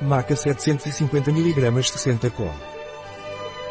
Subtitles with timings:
[0.00, 2.50] Maca 750mg 60 com.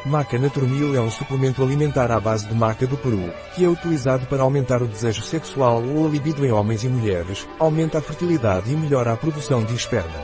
[0.04, 4.26] Maca Naturmil é um suplemento alimentar à base de maca do Peru, que é utilizado
[4.26, 8.74] para aumentar o desejo sexual ou a libido em homens e mulheres, aumenta a fertilidade
[8.74, 10.20] e melhora a produção de esperma.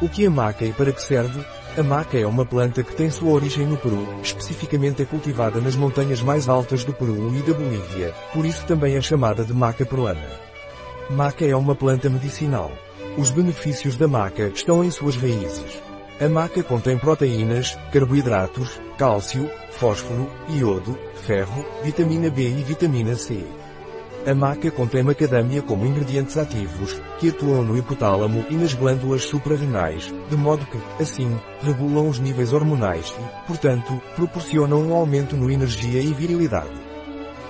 [0.00, 1.44] O que é maca e para que serve?
[1.76, 5.74] A maca é uma planta que tem sua origem no Peru, especificamente é cultivada nas
[5.74, 9.84] montanhas mais altas do Peru e da Bolívia, por isso também é chamada de maca
[9.84, 10.30] peruana.
[11.10, 12.70] Maca é uma planta medicinal.
[13.18, 15.82] Os benefícios da maca estão em suas raízes.
[16.20, 23.42] A maca contém proteínas, carboidratos, cálcio, fósforo, iodo, ferro, vitamina B e vitamina C.
[24.26, 30.12] A maca contém macadâmia como ingredientes ativos, que atuam no hipotálamo e nas glândulas suprarrenais,
[30.28, 36.02] de modo que, assim, regulam os níveis hormonais e, portanto, proporcionam um aumento no energia
[36.02, 36.85] e virilidade.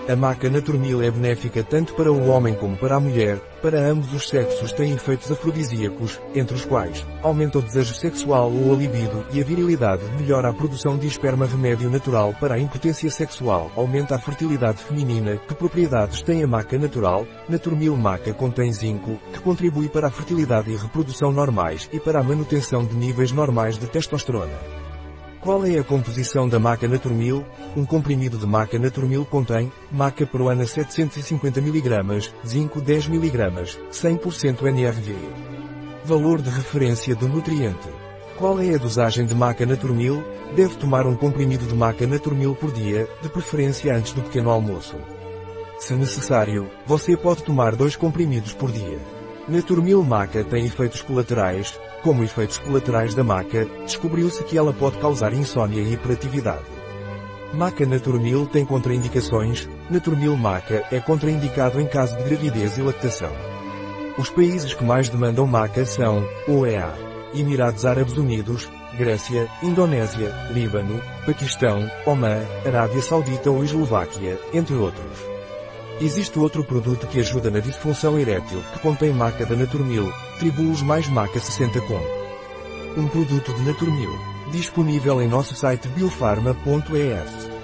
[0.08, 4.14] A maca Naturmil é benéfica tanto para o homem como para a mulher, para ambos
[4.14, 9.26] os sexos tem efeitos afrodisíacos, entre os quais, aumenta o desejo sexual ou a libido
[9.32, 14.14] e a virilidade, melhora a produção de esperma remédio natural para a impotência sexual, aumenta
[14.14, 17.26] a fertilidade feminina, que propriedades tem a maca natural?
[17.48, 22.22] Naturmil maca contém zinco, que contribui para a fertilidade e reprodução normais e para a
[22.22, 24.85] manutenção de níveis normais de testosterona.
[25.46, 27.46] Qual é a composição da maca Naturmil?
[27.76, 35.14] Um comprimido de maca Naturmil contém maca peruana 750 mg, zinco 10 mg, 100% NRV.
[36.04, 37.88] Valor de referência do nutriente.
[38.36, 40.20] Qual é a dosagem de maca Naturmil?
[40.56, 44.96] Deve tomar um comprimido de maca Naturmil por dia, de preferência antes do pequeno almoço.
[45.78, 48.98] Se necessário, você pode tomar dois comprimidos por dia.
[49.46, 55.32] Naturmil maca tem efeitos colaterais, como efeitos colaterais da maca, descobriu-se que ela pode causar
[55.32, 56.62] insônia e hiperatividade.
[57.52, 63.32] Maca Naturmil tem contraindicações, Naturmil maca é contraindicado em caso de gravidez e lactação.
[64.16, 66.94] Os países que mais demandam maca são, OEA,
[67.34, 75.35] Emirados Árabes Unidos, Grécia, Indonésia, Líbano, Paquistão, Omã, Arábia Saudita ou Eslováquia, entre outros.
[76.00, 81.08] Existe outro produto que ajuda na disfunção erétil, que contém maca da Naturmil, Tribulos mais
[81.08, 82.00] maca 60 com.
[83.00, 84.10] Um produto de Naturmil.
[84.50, 87.55] Disponível em nosso site biofarma.es.